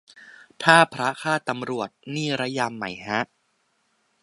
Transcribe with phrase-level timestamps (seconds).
[0.63, 3.19] ถ้าพระฆ่าตำรวจนี่ระยำไหมฮะ